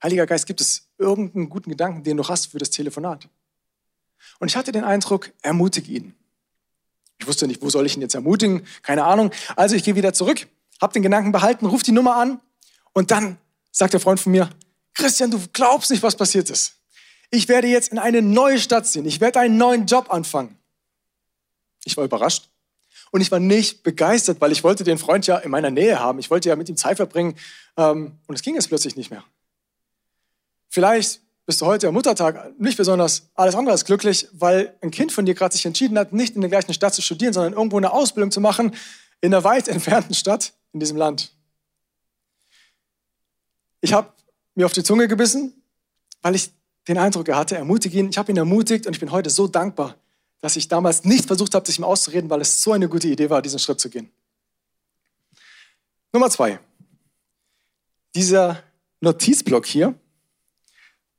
[0.00, 3.28] Heiliger Geist, gibt es irgendeinen guten Gedanken, den du hast für das Telefonat?
[4.38, 6.14] Und ich hatte den Eindruck, ermutige ihn.
[7.18, 8.64] Ich wusste nicht, wo soll ich ihn jetzt ermutigen?
[8.82, 9.32] Keine Ahnung.
[9.56, 10.46] Also ich gehe wieder zurück,
[10.80, 12.40] habe den Gedanken behalten, ruf die Nummer an
[12.92, 13.38] und dann
[13.72, 14.50] sagt der Freund von mir,
[14.94, 16.76] Christian, du glaubst nicht, was passiert ist.
[17.30, 19.04] Ich werde jetzt in eine neue Stadt ziehen.
[19.04, 20.58] Ich werde einen neuen Job anfangen.
[21.84, 22.48] Ich war überrascht.
[23.10, 26.18] Und ich war nicht begeistert, weil ich wollte den Freund ja in meiner Nähe haben.
[26.18, 27.36] Ich wollte ja mit ihm Zeit verbringen.
[27.76, 29.24] Ähm, und es ging jetzt plötzlich nicht mehr.
[30.68, 35.12] Vielleicht bist du heute am Muttertag nicht besonders alles andere als glücklich, weil ein Kind
[35.12, 37.76] von dir gerade sich entschieden hat, nicht in der gleichen Stadt zu studieren, sondern irgendwo
[37.76, 38.74] eine Ausbildung zu machen
[39.20, 41.32] in einer weit entfernten Stadt in diesem Land.
[43.80, 44.12] Ich habe
[44.54, 45.54] mir auf die Zunge gebissen,
[46.20, 46.50] weil ich
[46.86, 48.10] den Eindruck hatte, ermutige ihn.
[48.10, 49.96] Ich habe ihn ermutigt und ich bin heute so dankbar,
[50.42, 53.30] dass ich damals nicht versucht habe, sich ihm auszureden, weil es so eine gute Idee
[53.30, 54.10] war, diesen Schritt zu gehen.
[56.12, 56.60] Nummer zwei.
[58.14, 58.62] Dieser
[59.00, 59.98] Notizblock hier,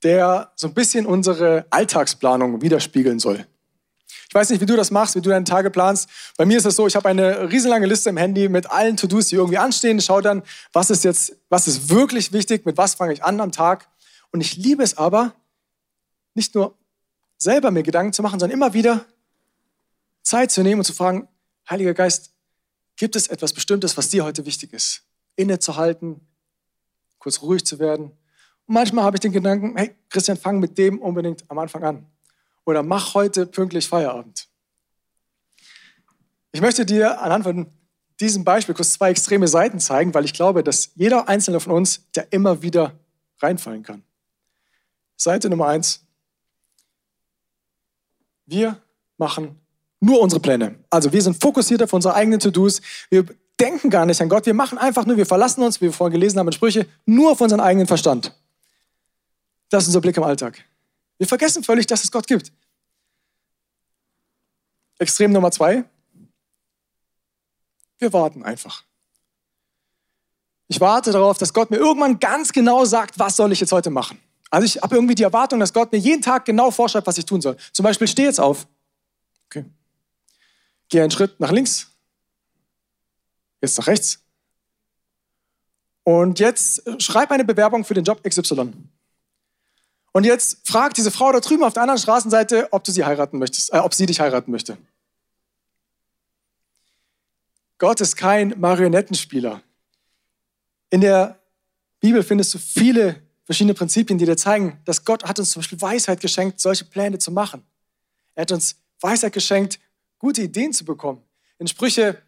[0.04, 3.44] der so ein bisschen unsere Alltagsplanung widerspiegeln soll.
[4.28, 6.08] Ich weiß nicht, wie du das machst, wie du deine Tage planst.
[6.36, 9.28] Bei mir ist es so, ich habe eine riesenlange Liste im Handy mit allen To-Dos,
[9.28, 9.98] die irgendwie anstehen.
[9.98, 13.40] Ich schaue dann, was ist jetzt, was ist wirklich wichtig, mit was fange ich an
[13.40, 13.88] am Tag.
[14.30, 15.34] Und ich liebe es aber,
[16.34, 16.76] nicht nur
[17.38, 19.06] selber mir Gedanken zu machen, sondern immer wieder
[20.22, 21.26] Zeit zu nehmen und zu fragen,
[21.70, 22.32] Heiliger Geist,
[22.96, 25.02] gibt es etwas Bestimmtes, was dir heute wichtig ist?
[25.36, 26.20] Innezuhalten,
[27.18, 28.06] kurz ruhig zu werden.
[28.66, 32.06] Und manchmal habe ich den Gedanken, hey, Christian, fang mit dem unbedingt am Anfang an.
[32.68, 34.46] Oder mach heute pünktlich Feierabend.
[36.52, 37.66] Ich möchte dir anhand von
[38.20, 42.02] diesem Beispiel kurz zwei extreme Seiten zeigen, weil ich glaube, dass jeder einzelne von uns
[42.14, 42.92] der immer wieder
[43.38, 44.02] reinfallen kann.
[45.16, 46.04] Seite Nummer eins.
[48.44, 48.76] Wir
[49.16, 49.58] machen
[50.00, 50.74] nur unsere Pläne.
[50.90, 52.82] Also wir sind fokussiert auf unsere eigenen To-Dos.
[53.08, 53.24] Wir
[53.58, 54.44] denken gar nicht an Gott.
[54.44, 57.32] Wir machen einfach nur, wir verlassen uns, wie wir vorhin gelesen haben in Sprüche, nur
[57.32, 58.38] auf unseren eigenen Verstand.
[59.70, 60.62] Das ist unser Blick im Alltag.
[61.16, 62.52] Wir vergessen völlig, dass es Gott gibt.
[64.98, 65.84] Extrem Nummer zwei.
[67.98, 68.84] Wir warten einfach.
[70.68, 73.90] Ich warte darauf, dass Gott mir irgendwann ganz genau sagt, was soll ich jetzt heute
[73.90, 74.20] machen.
[74.50, 77.24] Also ich habe irgendwie die Erwartung, dass Gott mir jeden Tag genau vorschreibt, was ich
[77.24, 77.56] tun soll.
[77.72, 78.66] Zum Beispiel, steh jetzt auf.
[79.46, 79.64] Okay.
[80.88, 81.90] Geh einen Schritt nach links.
[83.60, 84.20] Jetzt nach rechts.
[86.04, 88.72] Und jetzt schreib eine Bewerbung für den Job XY.
[90.12, 93.38] Und jetzt frag diese Frau da drüben auf der anderen Straßenseite, ob du sie heiraten
[93.38, 94.78] möchtest, äh, ob sie dich heiraten möchte.
[97.78, 99.62] Gott ist kein Marionettenspieler.
[100.90, 101.40] In der
[102.00, 105.80] Bibel findest du viele verschiedene Prinzipien, die dir zeigen, dass Gott hat uns zum Beispiel
[105.80, 107.64] Weisheit geschenkt, solche Pläne zu machen.
[108.34, 109.78] Er hat uns Weisheit geschenkt,
[110.18, 111.22] gute Ideen zu bekommen.
[111.58, 112.20] In Sprüche,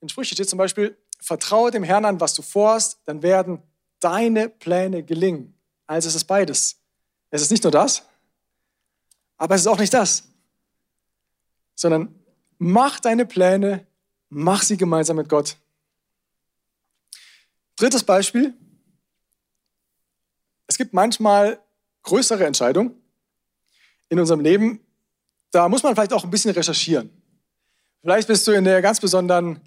[0.00, 3.62] in Sprüche steht zum Beispiel, vertraue dem Herrn an, was du vorhast, dann werden
[4.00, 5.54] deine Pläne gelingen.
[5.86, 6.76] Also es ist beides.
[7.30, 8.02] Es ist nicht nur das,
[9.38, 10.24] aber es ist auch nicht das,
[11.74, 12.14] sondern
[12.58, 13.86] mach deine Pläne,
[14.32, 15.56] mach sie gemeinsam mit Gott.
[17.76, 18.54] Drittes Beispiel,
[20.66, 21.60] es gibt manchmal
[22.02, 22.94] größere Entscheidungen
[24.08, 24.80] in unserem Leben,
[25.50, 27.10] da muss man vielleicht auch ein bisschen recherchieren.
[28.00, 29.60] Vielleicht bist du in der ganz besonderen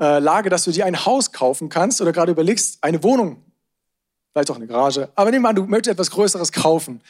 [0.00, 3.44] äh, Lage, dass du dir ein Haus kaufen kannst oder gerade überlegst, eine Wohnung,
[4.32, 7.00] vielleicht auch eine Garage, aber nehmen wir an, du möchtest etwas Größeres kaufen.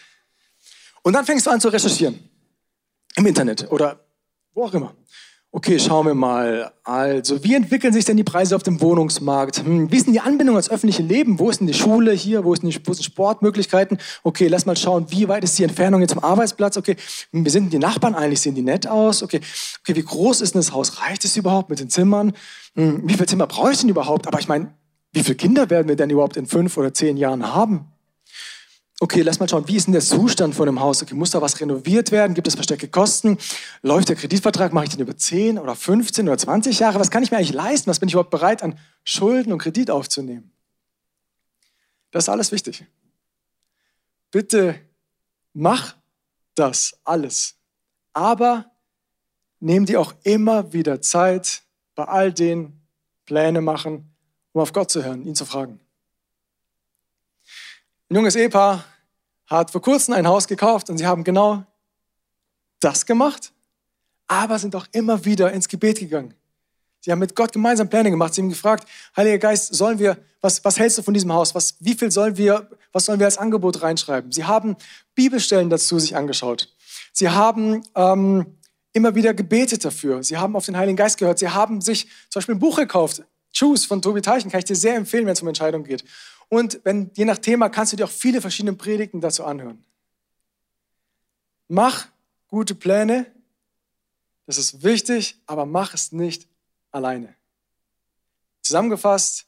[1.02, 2.28] Und dann fängst du an zu recherchieren
[3.16, 4.04] im Internet oder
[4.52, 4.94] wo auch immer.
[5.58, 6.70] Okay, schauen wir mal.
[6.84, 9.64] Also, wie entwickeln sich denn die Preise auf dem Wohnungsmarkt?
[9.64, 11.40] Hm, wie ist denn die Anbindung ans öffentliche Leben?
[11.40, 12.44] Wo ist denn die Schule hier?
[12.44, 13.98] Wo, ist die, wo sind Sportmöglichkeiten?
[14.22, 16.76] Okay, lass mal schauen, wie weit ist die Entfernung jetzt zum Arbeitsplatz?
[16.76, 16.94] Okay,
[17.32, 18.40] hm, wie sind die Nachbarn eigentlich?
[18.40, 19.20] Sehen die nett aus?
[19.20, 19.40] Okay,
[19.80, 21.02] okay wie groß ist denn das Haus?
[21.02, 22.34] Reicht es überhaupt mit den Zimmern?
[22.76, 24.28] Hm, wie viele Zimmer brauche ich denn überhaupt?
[24.28, 24.72] Aber ich meine,
[25.12, 27.86] wie viele Kinder werden wir denn überhaupt in fünf oder zehn Jahren haben?
[29.00, 31.02] Okay, lass mal schauen, wie ist denn der Zustand von dem Haus?
[31.02, 32.34] Okay, muss da was renoviert werden?
[32.34, 33.38] Gibt es versteckte Kosten?
[33.82, 34.72] Läuft der Kreditvertrag?
[34.72, 36.98] Mache ich den über 10 oder 15 oder 20 Jahre?
[36.98, 37.90] Was kann ich mir eigentlich leisten?
[37.90, 40.50] Was bin ich überhaupt bereit an Schulden und Kredit aufzunehmen?
[42.10, 42.84] Das ist alles wichtig.
[44.30, 44.80] Bitte
[45.52, 45.94] mach
[46.54, 47.54] das alles.
[48.12, 48.70] Aber
[49.60, 51.62] nimm dir auch immer wieder Zeit
[51.94, 52.80] bei all den
[53.26, 54.14] Pläne machen,
[54.52, 55.80] um auf Gott zu hören, ihn zu fragen.
[58.10, 58.86] Ein junges Ehepaar
[59.46, 61.64] hat vor kurzem ein Haus gekauft und sie haben genau
[62.80, 63.52] das gemacht,
[64.26, 66.32] aber sind auch immer wieder ins Gebet gegangen.
[67.00, 68.32] Sie haben mit Gott gemeinsam Pläne gemacht.
[68.32, 71.54] Sie haben gefragt, Heiliger Geist, sollen wir, was, was hältst du von diesem Haus?
[71.54, 74.32] Was, wie viel sollen wir, was sollen wir als Angebot reinschreiben?
[74.32, 74.76] Sie haben
[75.14, 76.74] Bibelstellen dazu sich angeschaut.
[77.12, 78.58] Sie haben ähm,
[78.94, 80.22] immer wieder gebetet dafür.
[80.22, 81.38] Sie haben auf den Heiligen Geist gehört.
[81.38, 83.22] Sie haben sich zum Beispiel ein Buch gekauft.
[83.56, 86.04] Choose von Tobi Teichen kann ich dir sehr empfehlen, wenn es um Entscheidungen geht.
[86.48, 89.84] Und wenn, je nach Thema kannst du dir auch viele verschiedene Predigten dazu anhören.
[91.68, 92.08] Mach
[92.48, 93.26] gute Pläne.
[94.46, 96.48] Das ist wichtig, aber mach es nicht
[96.90, 97.34] alleine.
[98.62, 99.46] Zusammengefasst,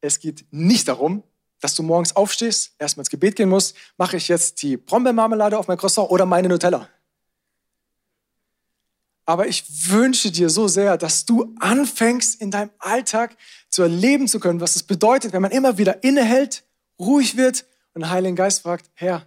[0.00, 1.24] es geht nicht darum,
[1.60, 5.66] dass du morgens aufstehst, erstmal ins Gebet gehen musst, mache ich jetzt die Brombeermarmelade auf
[5.66, 6.88] mein Croissant oder meine Nutella.
[9.26, 13.36] Aber ich wünsche dir so sehr, dass du anfängst, in deinem Alltag
[13.68, 16.64] zu erleben zu können, was es bedeutet, wenn man immer wieder innehält,
[16.98, 19.26] ruhig wird und den Heiligen Geist fragt, Herr,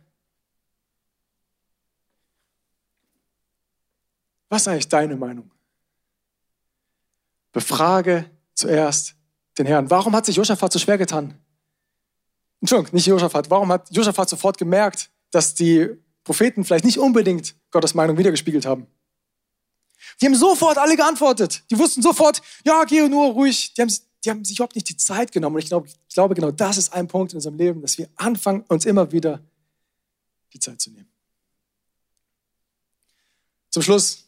[4.48, 5.52] was ist eigentlich deine Meinung?
[7.52, 9.16] Befrage zuerst
[9.58, 9.90] den Herrn.
[9.90, 11.38] Warum hat sich Josaphat so schwer getan?
[12.62, 13.50] Entschuldigung, nicht Josaphat.
[13.50, 15.90] Warum hat Josaphat sofort gemerkt, dass die
[16.24, 18.88] Propheten vielleicht nicht unbedingt Gottes Meinung wiedergespiegelt haben?
[20.22, 21.64] Die haben sofort alle geantwortet.
[21.70, 23.74] Die wussten sofort, ja, geh nur ruhig.
[23.74, 25.56] Die haben, die haben sich überhaupt nicht die Zeit genommen.
[25.56, 28.10] Und ich glaube, ich glaube, genau das ist ein Punkt in unserem Leben, dass wir
[28.16, 29.42] anfangen, uns immer wieder
[30.54, 31.10] die Zeit zu nehmen.
[33.70, 34.26] Zum Schluss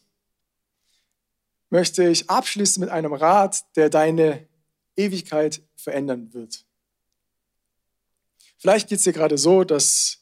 [1.70, 4.46] möchte ich abschließen mit einem Rat, der deine
[4.96, 6.64] Ewigkeit verändern wird.
[8.58, 10.18] Vielleicht geht es dir gerade so, dass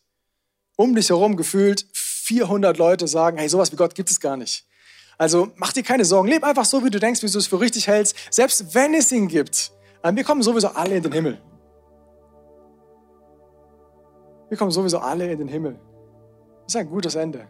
[0.76, 4.64] um dich herum gefühlt 400 Leute sagen, hey, sowas wie Gott gibt es gar nicht.
[5.20, 7.60] Also mach dir keine Sorgen, leb einfach so, wie du denkst, wie du es für
[7.60, 8.16] richtig hältst.
[8.30, 9.70] Selbst wenn es ihn gibt,
[10.02, 11.38] ähm, wir kommen sowieso alle in den Himmel.
[14.48, 15.78] Wir kommen sowieso alle in den Himmel.
[16.64, 17.46] Das ist ein gutes Ende.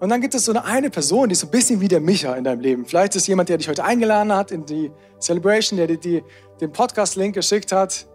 [0.00, 2.00] Und dann gibt es so eine, eine Person, die ist so ein bisschen wie der
[2.00, 2.86] Micha in deinem Leben.
[2.86, 6.24] Vielleicht ist jemand, der dich heute eingeladen hat in die Celebration, der dir die,
[6.62, 8.08] den Podcast-Link geschickt hat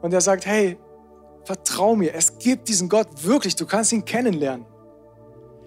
[0.00, 0.78] und der sagt, hey,
[1.42, 4.64] vertrau mir, es gibt diesen Gott wirklich, du kannst ihn kennenlernen.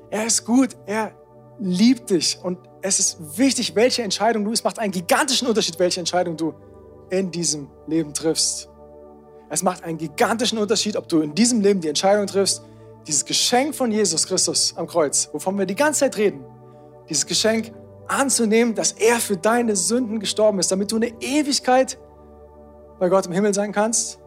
[0.10, 1.12] Er ist gut, er
[1.60, 6.00] liebt dich und es ist wichtig, welche Entscheidung du, es macht einen gigantischen Unterschied, welche
[6.00, 6.54] Entscheidung du
[7.10, 8.70] in diesem Leben triffst.
[9.50, 12.64] Es macht einen gigantischen Unterschied, ob du in diesem Leben die Entscheidung triffst,
[13.08, 16.44] dieses Geschenk von Jesus Christus am Kreuz, wovon wir die ganze Zeit reden,
[17.10, 17.72] dieses Geschenk
[18.08, 22.00] anzunehmen, dass er für deine Sünden gestorben ist, damit du eine Ewigkeit
[23.00, 24.20] bei Gott im Himmel sein kannst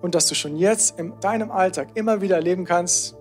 [0.00, 3.16] und dass du schon jetzt in deinem Alltag immer wieder erleben kannst,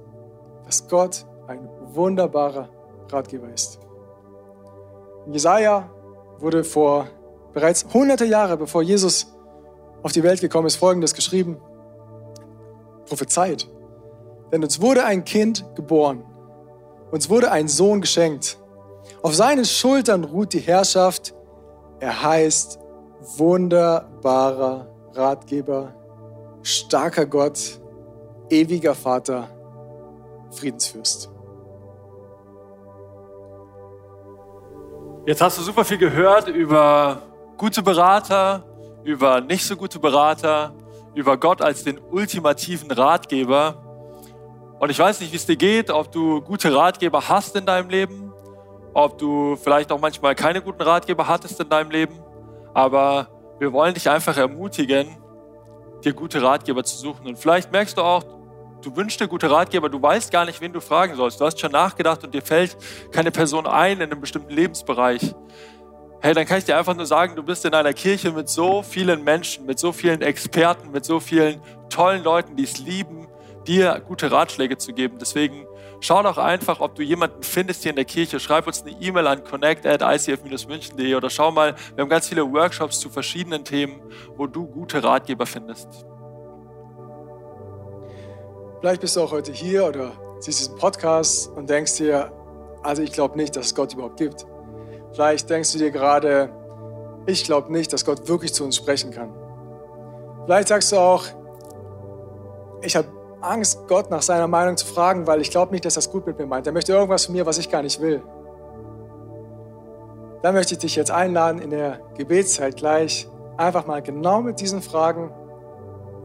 [0.66, 2.70] dass Gott ein wunderbarer
[3.12, 3.80] Ratgeber ist.
[5.32, 5.90] Jesaja
[6.40, 7.08] wurde vor
[7.54, 9.36] bereits hunderte Jahre, bevor Jesus
[10.04, 11.58] auf die Welt gekommen ist, folgendes geschrieben:
[13.06, 13.68] Prophezeit.
[14.52, 16.24] Denn uns wurde ein Kind geboren,
[17.12, 18.58] uns wurde ein Sohn geschenkt.
[19.22, 21.34] Auf seinen Schultern ruht die Herrschaft.
[22.00, 22.80] Er heißt
[23.38, 25.94] wunderbarer Ratgeber,
[26.62, 27.82] starker Gott,
[28.50, 29.50] ewiger Vater,
[30.52, 31.32] Friedensfürst.
[35.28, 37.22] Jetzt hast du super viel gehört über
[37.58, 38.64] gute Berater,
[39.04, 40.74] über nicht so gute Berater,
[41.16, 43.76] über Gott als den ultimativen Ratgeber.
[44.80, 47.90] Und ich weiß nicht, wie es dir geht, ob du gute Ratgeber hast in deinem
[47.90, 48.32] Leben,
[48.94, 52.18] ob du vielleicht auch manchmal keine guten Ratgeber hattest in deinem Leben.
[52.74, 53.28] Aber
[53.60, 55.18] wir wollen dich einfach ermutigen,
[56.06, 57.28] dir gute Ratgeber zu suchen.
[57.28, 58.24] Und vielleicht merkst du auch,
[58.82, 61.40] du wünschst dir gute Ratgeber, du weißt gar nicht, wen du fragen sollst.
[61.40, 62.78] Du hast schon nachgedacht und dir fällt
[63.12, 65.36] keine Person ein in einem bestimmten Lebensbereich.
[66.20, 68.82] Hey, dann kann ich dir einfach nur sagen, du bist in einer Kirche mit so
[68.82, 73.28] vielen Menschen, mit so vielen Experten, mit so vielen tollen Leuten, die es lieben,
[73.68, 75.18] dir gute Ratschläge zu geben.
[75.20, 75.68] Deswegen
[76.00, 78.40] schau doch einfach, ob du jemanden findest hier in der Kirche.
[78.40, 82.52] Schreib uns eine E-Mail an connect at icf-münchen.de oder schau mal, wir haben ganz viele
[82.52, 84.02] Workshops zu verschiedenen Themen,
[84.36, 86.06] wo du gute Ratgeber findest.
[88.80, 92.32] Vielleicht bist du auch heute hier oder siehst diesen Podcast und denkst dir,
[92.84, 94.46] also ich glaube nicht, dass es Gott überhaupt gibt.
[95.14, 96.50] Vielleicht denkst du dir gerade,
[97.26, 99.34] ich glaube nicht, dass Gott wirklich zu uns sprechen kann.
[100.46, 101.26] Vielleicht sagst du auch,
[102.84, 103.08] ich habe
[103.42, 106.28] Angst, Gott nach seiner Meinung zu fragen, weil ich glaube nicht, dass er es gut
[106.28, 106.68] mit mir meint.
[106.68, 108.22] Er möchte irgendwas von mir, was ich gar nicht will.
[110.44, 114.84] Dann möchte ich dich jetzt einladen, in der Gebetszeit gleich einfach mal genau mit diesen
[114.84, 115.32] Fragen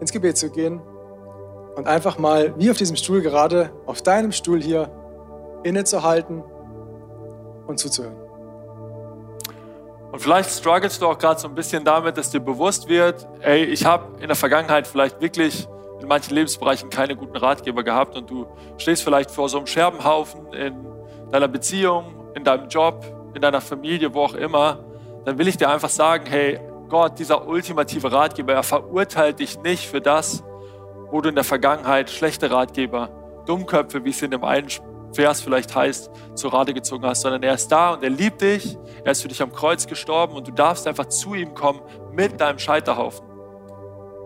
[0.00, 0.82] ins Gebet zu gehen
[1.76, 4.90] und einfach mal, wie auf diesem Stuhl gerade, auf deinem Stuhl hier,
[5.62, 6.42] innezuhalten
[7.66, 8.16] und zuzuhören.
[10.10, 13.64] Und vielleicht strugglest du auch gerade so ein bisschen damit, dass dir bewusst wird, ey,
[13.64, 15.66] ich habe in der Vergangenheit vielleicht wirklich
[16.02, 20.52] in manchen Lebensbereichen keine guten Ratgeber gehabt und du stehst vielleicht vor so einem Scherbenhaufen
[20.52, 20.84] in
[21.30, 23.04] deiner Beziehung, in deinem Job,
[23.34, 24.84] in deiner Familie, wo auch immer,
[25.24, 29.88] dann will ich dir einfach sagen, hey, Gott, dieser ultimative Ratgeber, er verurteilt dich nicht
[29.88, 30.44] für das,
[31.12, 33.10] wo du in der Vergangenheit schlechte Ratgeber,
[33.46, 34.68] Dummköpfe, wie es in dem einen
[35.12, 38.78] Vers vielleicht heißt, zur Rate gezogen hast, sondern er ist da und er liebt dich,
[39.04, 41.80] er ist für dich am Kreuz gestorben und du darfst einfach zu ihm kommen
[42.12, 43.26] mit deinem Scheiterhaufen.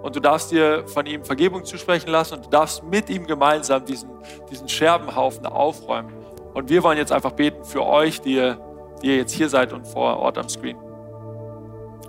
[0.02, 3.84] Und du darfst dir von ihm Vergebung zusprechen lassen und du darfst mit ihm gemeinsam
[3.84, 4.08] diesen,
[4.48, 6.12] diesen Scherbenhaufen aufräumen.
[6.54, 8.60] Und wir wollen jetzt einfach beten für euch, die ihr,
[9.02, 10.78] die ihr jetzt hier seid und vor Ort am Screen.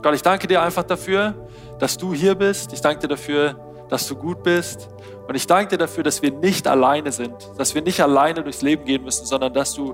[0.03, 1.33] Gott, ich danke dir einfach dafür,
[1.79, 2.71] dass du hier bist.
[2.73, 4.89] Ich danke dir dafür, dass du gut bist.
[5.27, 8.61] Und ich danke dir dafür, dass wir nicht alleine sind, dass wir nicht alleine durchs
[8.61, 9.93] Leben gehen müssen, sondern dass du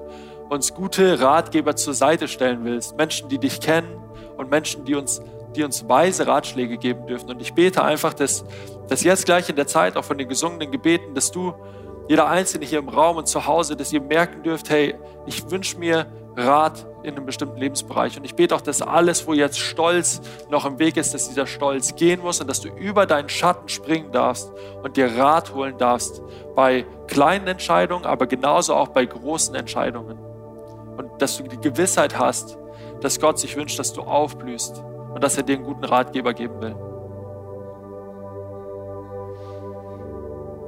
[0.49, 2.95] uns gute Ratgeber zur Seite stellen willst.
[2.97, 3.97] Menschen, die dich kennen
[4.38, 5.21] und Menschen, die uns,
[5.56, 7.29] die uns weise Ratschläge geben dürfen.
[7.29, 8.43] Und ich bete einfach, dass,
[8.88, 11.53] dass jetzt gleich in der Zeit, auch von den gesungenen Gebeten, dass du,
[12.10, 15.77] jeder Einzelne hier im Raum und zu Hause, dass ihr merken dürft, hey, ich wünsche
[15.79, 18.17] mir Rat in einem bestimmten Lebensbereich.
[18.17, 21.47] Und ich bete auch, dass alles, wo jetzt Stolz noch im Weg ist, dass dieser
[21.47, 25.77] Stolz gehen muss und dass du über deinen Schatten springen darfst und dir Rat holen
[25.77, 26.21] darfst
[26.55, 30.17] bei kleinen Entscheidungen, aber genauso auch bei großen Entscheidungen.
[30.97, 32.57] Und dass du die Gewissheit hast,
[33.01, 36.61] dass Gott sich wünscht, dass du aufblühst und dass er dir einen guten Ratgeber geben
[36.61, 36.75] will.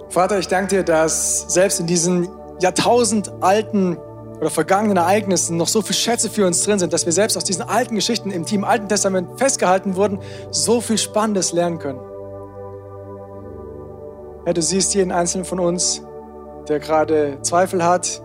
[0.10, 2.30] Vater, ich danke dir, dass selbst in diesen
[2.62, 3.98] jahrtausendalten
[4.40, 7.44] oder vergangenen Ereignissen noch so viele Schätze für uns drin sind, dass wir selbst aus
[7.44, 10.20] diesen alten Geschichten im Team Alten Testament festgehalten wurden,
[10.52, 12.00] so viel Spannendes lernen können.
[14.46, 16.04] Herr, du siehst jeden einzelnen von uns,
[16.68, 18.22] der gerade Zweifel hat,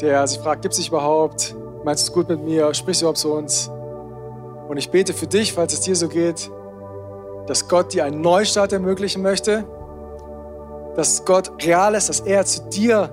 [0.00, 1.56] der sich fragt, gibt es sich überhaupt?
[1.84, 2.74] Meinst du es gut mit mir?
[2.74, 3.70] Sprichst du überhaupt zu uns?
[4.68, 6.50] Und ich bete für dich, falls es dir so geht,
[7.46, 9.64] dass Gott dir einen Neustart ermöglichen möchte,
[10.96, 13.10] dass Gott real ist, dass er zu dir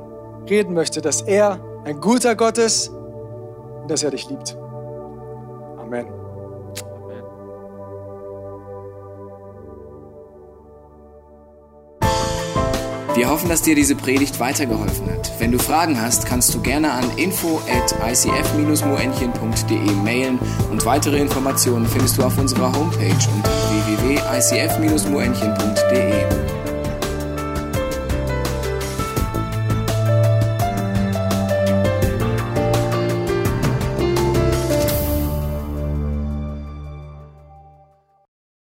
[0.49, 4.57] reden möchte, dass er ein guter Gott ist und dass er dich liebt.
[5.77, 6.07] Amen.
[13.13, 15.31] Wir hoffen, dass dir diese Predigt weitergeholfen hat.
[15.39, 20.37] Wenn du Fragen hast, kannst du gerne an info at icf-moenchen.de mailen
[20.69, 26.54] und weitere Informationen findest du auf unserer Homepage unter www.icf-moenchen.de.